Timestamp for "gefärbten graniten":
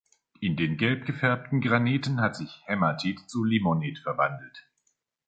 1.05-2.21